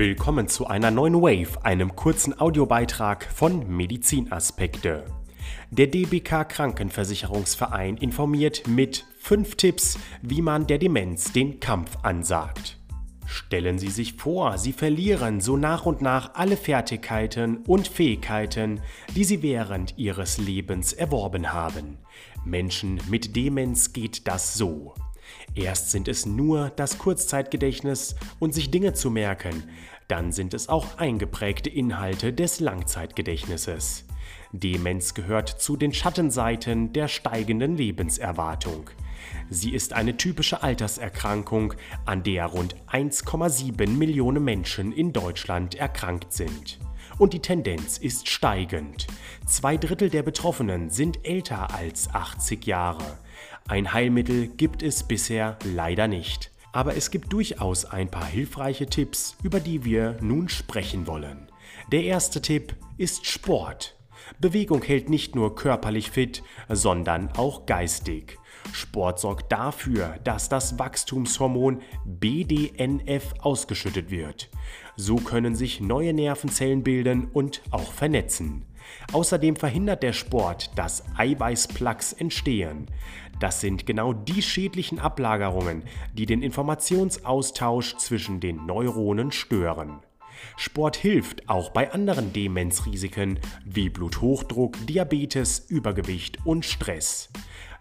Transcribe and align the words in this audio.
Willkommen 0.00 0.48
zu 0.48 0.66
einer 0.66 0.90
neuen 0.90 1.16
Wave, 1.16 1.62
einem 1.62 1.94
kurzen 1.94 2.40
Audiobeitrag 2.40 3.22
von 3.22 3.68
Medizinaspekte. 3.68 5.04
Der 5.70 5.88
DBK 5.88 6.48
Krankenversicherungsverein 6.48 7.98
informiert 7.98 8.66
mit 8.66 9.04
5 9.18 9.56
Tipps, 9.56 9.98
wie 10.22 10.40
man 10.40 10.66
der 10.66 10.78
Demenz 10.78 11.32
den 11.34 11.60
Kampf 11.60 11.98
ansagt. 12.02 12.78
Stellen 13.26 13.78
Sie 13.78 13.90
sich 13.90 14.14
vor, 14.14 14.56
Sie 14.56 14.72
verlieren 14.72 15.42
so 15.42 15.58
nach 15.58 15.84
und 15.84 16.00
nach 16.00 16.32
alle 16.32 16.56
Fertigkeiten 16.56 17.58
und 17.66 17.86
Fähigkeiten, 17.86 18.80
die 19.14 19.24
Sie 19.24 19.42
während 19.42 19.98
Ihres 19.98 20.38
Lebens 20.38 20.94
erworben 20.94 21.52
haben. 21.52 21.98
Menschen 22.42 23.02
mit 23.10 23.36
Demenz 23.36 23.92
geht 23.92 24.26
das 24.26 24.54
so. 24.54 24.94
Erst 25.54 25.90
sind 25.90 26.08
es 26.08 26.26
nur 26.26 26.70
das 26.70 26.98
Kurzzeitgedächtnis 26.98 28.14
und 28.38 28.54
sich 28.54 28.70
Dinge 28.70 28.94
zu 28.94 29.10
merken, 29.10 29.64
dann 30.08 30.32
sind 30.32 30.54
es 30.54 30.68
auch 30.68 30.98
eingeprägte 30.98 31.70
Inhalte 31.70 32.32
des 32.32 32.60
Langzeitgedächtnisses. 32.60 34.04
Demenz 34.52 35.14
gehört 35.14 35.48
zu 35.48 35.76
den 35.76 35.92
Schattenseiten 35.92 36.92
der 36.92 37.08
steigenden 37.08 37.76
Lebenserwartung. 37.76 38.90
Sie 39.48 39.72
ist 39.72 39.92
eine 39.92 40.16
typische 40.16 40.62
Alterserkrankung, 40.62 41.74
an 42.04 42.22
der 42.22 42.46
rund 42.46 42.76
1,7 42.88 43.88
Millionen 43.88 44.44
Menschen 44.44 44.92
in 44.92 45.12
Deutschland 45.12 45.74
erkrankt 45.74 46.32
sind. 46.32 46.78
Und 47.18 47.32
die 47.32 47.40
Tendenz 47.40 47.98
ist 47.98 48.28
steigend. 48.28 49.06
Zwei 49.46 49.76
Drittel 49.76 50.08
der 50.08 50.22
Betroffenen 50.22 50.90
sind 50.90 51.26
älter 51.26 51.74
als 51.74 52.08
80 52.12 52.66
Jahre. 52.66 53.18
Ein 53.70 53.92
Heilmittel 53.92 54.48
gibt 54.48 54.82
es 54.82 55.04
bisher 55.04 55.56
leider 55.62 56.08
nicht. 56.08 56.50
Aber 56.72 56.96
es 56.96 57.12
gibt 57.12 57.32
durchaus 57.32 57.84
ein 57.84 58.10
paar 58.10 58.26
hilfreiche 58.26 58.86
Tipps, 58.86 59.36
über 59.44 59.60
die 59.60 59.84
wir 59.84 60.16
nun 60.20 60.48
sprechen 60.48 61.06
wollen. 61.06 61.46
Der 61.92 62.02
erste 62.02 62.42
Tipp 62.42 62.74
ist 62.98 63.26
Sport. 63.26 63.96
Bewegung 64.40 64.82
hält 64.82 65.08
nicht 65.08 65.36
nur 65.36 65.54
körperlich 65.54 66.10
fit, 66.10 66.42
sondern 66.68 67.30
auch 67.36 67.64
geistig. 67.64 68.40
Sport 68.72 69.20
sorgt 69.20 69.52
dafür, 69.52 70.18
dass 70.24 70.48
das 70.48 70.80
Wachstumshormon 70.80 71.80
BDNF 72.04 73.34
ausgeschüttet 73.38 74.10
wird. 74.10 74.50
So 74.96 75.14
können 75.14 75.54
sich 75.54 75.80
neue 75.80 76.12
Nervenzellen 76.12 76.82
bilden 76.82 77.28
und 77.32 77.62
auch 77.70 77.92
vernetzen. 77.92 78.66
Außerdem 79.12 79.56
verhindert 79.56 80.02
der 80.02 80.12
Sport, 80.12 80.70
dass 80.76 81.04
Eiweißplaques 81.16 82.12
entstehen. 82.14 82.86
Das 83.40 83.60
sind 83.60 83.86
genau 83.86 84.12
die 84.12 84.42
schädlichen 84.42 84.98
Ablagerungen, 84.98 85.82
die 86.14 86.26
den 86.26 86.42
Informationsaustausch 86.42 87.96
zwischen 87.96 88.40
den 88.40 88.66
Neuronen 88.66 89.32
stören. 89.32 90.00
Sport 90.56 90.96
hilft 90.96 91.48
auch 91.48 91.70
bei 91.70 91.92
anderen 91.92 92.32
Demenzrisiken 92.32 93.38
wie 93.64 93.88
Bluthochdruck, 93.88 94.76
Diabetes, 94.86 95.58
Übergewicht 95.68 96.38
und 96.44 96.64
Stress. 96.64 97.30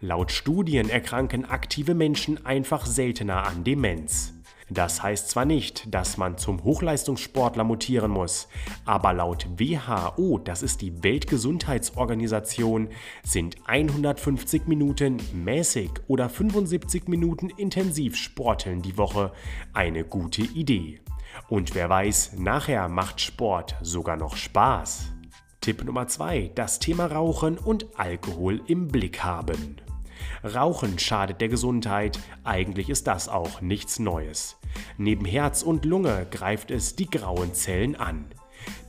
Laut 0.02 0.32
Studien 0.32 0.90
erkranken 0.90 1.46
aktive 1.46 1.94
Menschen 1.94 2.46
einfach 2.46 2.86
seltener 2.86 3.46
an 3.46 3.64
Demenz. 3.64 4.34
Das 4.70 5.02
heißt 5.02 5.30
zwar 5.30 5.46
nicht, 5.46 5.94
dass 5.94 6.18
man 6.18 6.38
zum 6.38 6.64
Hochleistungssportler 6.64 7.64
mutieren 7.64 8.12
muss, 8.12 8.48
aber 8.86 9.14
laut 9.14 9.48
WHO, 9.58 10.38
das 10.38 10.62
ist 10.62 10.82
die 10.82 11.04
Weltgesundheitsorganisation, 11.04 12.90
sind 13.24 13.58
150 13.66 14.68
Minuten 14.68 15.18
mäßig 15.34 15.90
oder 16.08 16.30
75 16.30 17.08
Minuten 17.08 17.50
Intensivsporteln 17.50 18.82
die 18.82 18.98
Woche 18.98 19.32
eine 19.74 20.04
gute 20.04 20.44
Idee. 20.44 21.02
Und 21.48 21.74
wer 21.74 21.90
weiß, 21.90 22.34
nachher 22.38 22.90
macht 22.90 23.22
Sport 23.22 23.76
sogar 23.82 24.18
noch 24.18 24.36
Spaß. 24.36 25.12
Tipp 25.62 25.84
Nummer 25.84 26.08
2. 26.08 26.52
Das 26.56 26.80
Thema 26.80 27.08
Rauchen 27.08 27.58
und 27.58 27.88
Alkohol 28.00 28.62
im 28.68 28.88
Blick 28.88 29.24
haben. 29.24 29.82
Rauchen 30.44 31.00
schadet 31.00 31.42
der 31.42 31.50
Gesundheit, 31.50 32.20
eigentlich 32.44 32.90
ist 32.90 33.08
das 33.08 33.30
auch 33.30 33.62
nichts 33.62 34.00
Neues. 34.00 34.58
Neben 34.98 35.26
Herz 35.26 35.64
und 35.64 35.86
Lunge 35.86 36.28
greift 36.32 36.72
es 36.72 36.96
die 36.96 37.10
grauen 37.10 37.54
Zellen 37.54 37.96
an. 37.96 38.26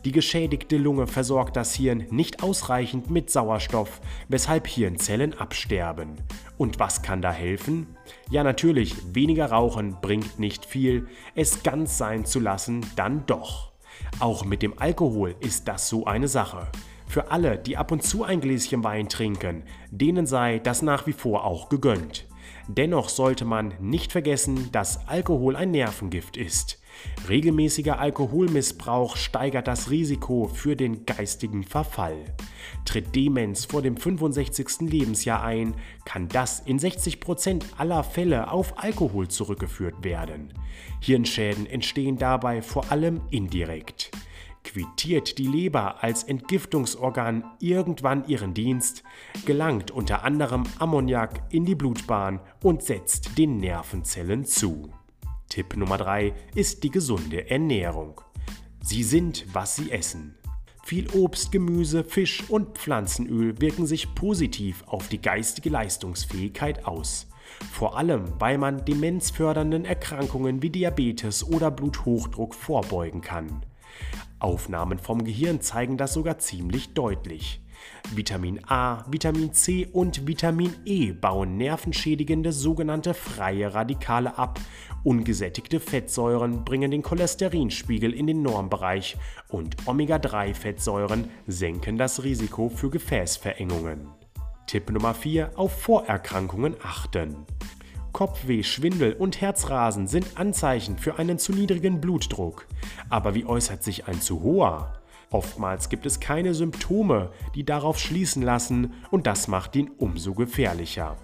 Die 0.05 0.13
geschädigte 0.13 0.79
Lunge 0.79 1.07
versorgt 1.07 1.57
das 1.57 1.75
Hirn 1.75 2.07
nicht 2.11 2.43
ausreichend 2.43 3.11
mit 3.11 3.31
Sauerstoff, 3.31 4.01
weshalb 4.29 4.67
Hirnzellen 4.67 5.39
absterben. 5.39 6.17
Und 6.57 6.79
was 6.79 7.03
kann 7.03 7.21
da 7.21 7.33
helfen? 7.33 7.97
Ja 8.31 8.43
natürlich, 8.43 8.95
weniger 9.15 9.47
Rauchen 9.47 9.99
bringt 10.01 10.39
nicht 10.39 10.65
viel, 10.65 11.07
es 11.35 11.63
ganz 11.63 11.99
sein 11.99 12.25
zu 12.25 12.41
lassen 12.41 12.85
dann 12.97 13.27
doch. 13.27 13.73
Auch 14.19 14.45
mit 14.45 14.63
dem 14.63 14.79
Alkohol 14.79 15.35
ist 15.41 15.69
das 15.69 15.89
so 15.89 16.07
eine 16.07 16.29
Sache. 16.29 16.69
Für 17.11 17.33
alle, 17.33 17.59
die 17.59 17.77
ab 17.77 17.91
und 17.91 18.05
zu 18.05 18.23
ein 18.23 18.41
Gläschen 18.41 18.85
Wein 18.85 19.09
trinken, 19.09 19.65
denen 19.91 20.27
sei 20.27 20.61
das 20.61 20.81
nach 20.81 21.09
wie 21.09 21.13
vor 21.13 21.45
auch 21.45 21.69
gegönnt. 21.69 22.29
Dennoch 22.69 23.09
sollte 23.09 23.45
man 23.45 23.75
nicht 23.81 24.13
vergessen, 24.13 24.71
dass 24.71 25.09
Alkohol 25.09 25.57
ein 25.57 25.73
Nervengift 25.73 26.37
ist. 26.37 26.81
Regelmäßiger 27.29 27.99
Alkoholmissbrauch 27.99 29.17
steigert 29.17 29.67
das 29.67 29.91
Risiko 29.91 30.47
für 30.55 30.77
den 30.77 31.05
geistigen 31.05 31.65
Verfall. 31.65 32.15
Tritt 32.85 33.17
Demenz 33.17 33.65
vor 33.65 33.83
dem 33.83 33.97
65. 33.97 34.83
Lebensjahr 34.89 35.43
ein, 35.43 35.75
kann 36.05 36.29
das 36.29 36.61
in 36.61 36.79
60% 36.79 37.65
aller 37.77 38.05
Fälle 38.05 38.53
auf 38.53 38.81
Alkohol 38.81 39.27
zurückgeführt 39.27 40.05
werden. 40.05 40.55
Hirnschäden 41.01 41.67
entstehen 41.67 42.19
dabei 42.19 42.63
vor 42.63 42.93
allem 42.93 43.21
indirekt. 43.33 44.13
Quittiert 44.65 45.39
die 45.39 45.47
Leber 45.47 46.03
als 46.03 46.23
Entgiftungsorgan 46.23 47.45
irgendwann 47.61 48.27
ihren 48.29 48.55
Dienst, 48.55 49.03
gelangt 49.45 49.91
unter 49.91 50.23
anderem 50.23 50.65
Ammoniak 50.79 51.43
in 51.51 51.65
die 51.65 51.75
Blutbahn 51.75 52.41
und 52.63 52.83
setzt 52.83 53.37
den 53.39 53.57
Nervenzellen 53.57 54.45
zu. 54.45 54.91
Tipp 55.49 55.77
Nummer 55.77 55.99
3 55.99 56.33
ist 56.55 56.85
die 56.85 56.91
gesunde 56.91 57.51
Ernährung. 57.51 58.21
Sie 58.83 59.03
sind, 59.03 59.47
was 59.53 59.77
sie 59.77 59.91
essen. 59.91 60.37
Viel 60.85 61.09
Obst, 61.11 61.53
Gemüse, 61.53 62.05
Fisch 62.05 62.49
und 62.49 62.79
Pflanzenöl 62.79 63.61
wirken 63.61 63.87
sich 63.87 64.15
positiv 64.15 64.83
auf 64.87 65.09
die 65.09 65.21
geistige 65.21 65.71
Leistungsfähigkeit 65.71 66.87
aus. 66.87 67.29
Vor 67.73 67.97
allem, 67.97 68.25
weil 68.39 68.59
man 68.59 68.85
demenzfördernden 68.85 69.85
Erkrankungen 69.85 70.63
wie 70.63 70.71
Diabetes 70.71 71.47
oder 71.47 71.71
Bluthochdruck 71.71 72.55
vorbeugen 72.55 73.21
kann. 73.21 73.65
Aufnahmen 74.41 74.99
vom 74.99 75.25
Gehirn 75.25 75.61
zeigen 75.61 75.97
das 75.97 76.15
sogar 76.15 76.39
ziemlich 76.39 76.95
deutlich. 76.95 77.63
Vitamin 78.15 78.61
A, 78.67 79.05
Vitamin 79.11 79.53
C 79.53 79.87
und 79.87 80.27
Vitamin 80.27 80.75
E 80.85 81.13
bauen 81.13 81.57
nervenschädigende 81.57 82.53
sogenannte 82.53 83.15
freie 83.15 83.73
Radikale 83.73 84.37
ab. 84.37 84.59
Ungesättigte 85.05 85.81
Fettsäuren 85.81 86.65
bringen 86.65 86.91
den 86.91 87.03
Cholesterinspiegel 87.03 88.13
in 88.13 88.27
den 88.27 88.43
Normbereich 88.43 89.17
und 89.49 89.77
Omega-3-Fettsäuren 89.87 91.31
senken 91.47 91.97
das 91.97 92.23
Risiko 92.23 92.69
für 92.69 92.91
Gefäßverengungen. 92.91 94.09
Tipp 94.67 94.91
Nummer 94.91 95.15
4: 95.15 95.59
Auf 95.59 95.81
Vorerkrankungen 95.81 96.77
achten. 96.83 97.47
Kopfweh, 98.13 98.63
Schwindel 98.63 99.13
und 99.15 99.41
Herzrasen 99.41 100.07
sind 100.07 100.27
Anzeichen 100.37 100.99
für 100.99 101.19
einen 101.19 101.39
zu 101.39 101.53
niedrigen 101.53 102.01
Blutdruck. 102.01 102.67
Aber 103.09 103.35
wie 103.35 103.47
äußert 103.47 103.83
sich 103.83 104.09
ein 104.09 104.21
zu 104.21 104.43
hoher? 104.43 105.01
Oftmals 105.31 105.89
gibt 105.89 106.07
es 106.07 106.19
keine 106.19 106.55
Symptome, 106.55 107.31
die 107.55 107.65
darauf 107.65 107.99
schließen 107.99 108.43
lassen 108.43 108.95
und 109.11 109.27
das 109.27 109.47
macht 109.47 109.77
ihn 109.77 109.91
umso 109.99 110.35
gefährlicher. 110.35 111.17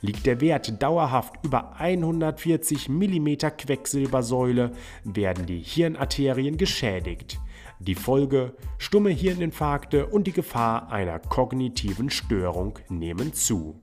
Liegt 0.00 0.26
der 0.26 0.40
Wert 0.40 0.80
dauerhaft 0.80 1.34
über 1.44 1.80
140 1.80 2.88
mm 2.88 3.36
Quecksilbersäule, 3.56 4.72
werden 5.04 5.46
die 5.46 5.60
Hirnarterien 5.60 6.56
geschädigt. 6.56 7.40
Die 7.80 7.94
Folge, 7.94 8.54
stumme 8.76 9.10
Hirninfarkte 9.10 10.06
und 10.06 10.26
die 10.26 10.32
Gefahr 10.32 10.90
einer 10.90 11.18
kognitiven 11.18 12.10
Störung 12.10 12.78
nehmen 12.88 13.32
zu. 13.32 13.80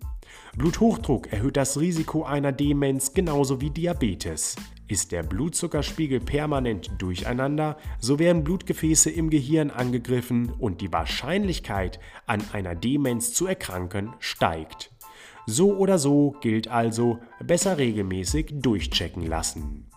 Bluthochdruck 0.57 1.31
erhöht 1.31 1.57
das 1.57 1.79
Risiko 1.79 2.23
einer 2.23 2.51
Demenz 2.51 3.13
genauso 3.13 3.61
wie 3.61 3.69
Diabetes. 3.69 4.55
Ist 4.87 5.11
der 5.11 5.23
Blutzuckerspiegel 5.23 6.19
permanent 6.19 6.91
durcheinander, 6.99 7.77
so 7.99 8.19
werden 8.19 8.43
Blutgefäße 8.43 9.09
im 9.09 9.29
Gehirn 9.29 9.71
angegriffen 9.71 10.53
und 10.59 10.81
die 10.81 10.93
Wahrscheinlichkeit, 10.93 11.99
an 12.27 12.43
einer 12.53 12.75
Demenz 12.75 13.33
zu 13.33 13.47
erkranken, 13.47 14.13
steigt. 14.19 14.91
So 15.47 15.75
oder 15.75 15.97
so 15.97 16.35
gilt 16.41 16.67
also, 16.67 17.19
besser 17.43 17.77
regelmäßig 17.77 18.53
durchchecken 18.53 19.25
lassen. 19.25 19.89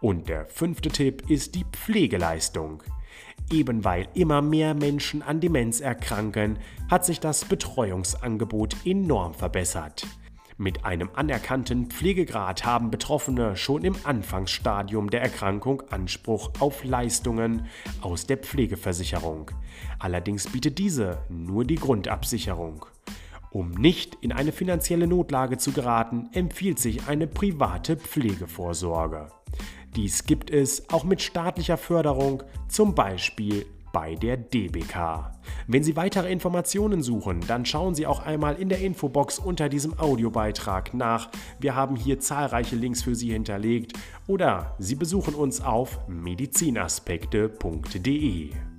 Und 0.00 0.28
der 0.28 0.46
fünfte 0.46 0.88
Tipp 0.88 1.28
ist 1.30 1.54
die 1.54 1.64
Pflegeleistung. 1.70 2.82
Eben 3.52 3.84
weil 3.84 4.08
immer 4.14 4.40
mehr 4.40 4.72
Menschen 4.72 5.22
an 5.22 5.40
Demenz 5.40 5.80
erkranken, 5.80 6.58
hat 6.90 7.04
sich 7.04 7.20
das 7.20 7.44
Betreuungsangebot 7.44 8.74
enorm 8.86 9.34
verbessert. 9.34 10.06
Mit 10.56 10.86
einem 10.86 11.10
anerkannten 11.14 11.90
Pflegegrad 11.90 12.64
haben 12.64 12.90
Betroffene 12.90 13.56
schon 13.56 13.84
im 13.84 13.96
Anfangsstadium 14.04 15.10
der 15.10 15.20
Erkrankung 15.20 15.82
Anspruch 15.90 16.50
auf 16.60 16.82
Leistungen 16.84 17.66
aus 18.00 18.26
der 18.26 18.38
Pflegeversicherung. 18.38 19.50
Allerdings 19.98 20.46
bietet 20.46 20.78
diese 20.78 21.18
nur 21.28 21.64
die 21.64 21.74
Grundabsicherung. 21.74 22.86
Um 23.50 23.72
nicht 23.72 24.14
in 24.22 24.32
eine 24.32 24.52
finanzielle 24.52 25.06
Notlage 25.06 25.58
zu 25.58 25.72
geraten, 25.72 26.30
empfiehlt 26.32 26.78
sich 26.78 27.06
eine 27.06 27.26
private 27.26 27.98
Pflegevorsorge. 27.98 29.28
Dies 29.96 30.24
gibt 30.24 30.50
es 30.50 30.88
auch 30.90 31.04
mit 31.04 31.20
staatlicher 31.20 31.76
Förderung, 31.76 32.42
zum 32.68 32.94
Beispiel 32.94 33.66
bei 33.92 34.14
der 34.14 34.38
DBK. 34.38 35.32
Wenn 35.66 35.84
Sie 35.84 35.96
weitere 35.96 36.32
Informationen 36.32 37.02
suchen, 37.02 37.40
dann 37.46 37.66
schauen 37.66 37.94
Sie 37.94 38.06
auch 38.06 38.24
einmal 38.24 38.54
in 38.56 38.70
der 38.70 38.80
Infobox 38.80 39.38
unter 39.38 39.68
diesem 39.68 39.98
Audiobeitrag 39.98 40.94
nach. 40.94 41.28
Wir 41.60 41.74
haben 41.74 41.96
hier 41.96 42.18
zahlreiche 42.18 42.76
Links 42.76 43.02
für 43.02 43.14
Sie 43.14 43.32
hinterlegt 43.32 43.92
oder 44.26 44.74
Sie 44.78 44.94
besuchen 44.94 45.34
uns 45.34 45.60
auf 45.60 46.08
medizinaspekte.de. 46.08 48.71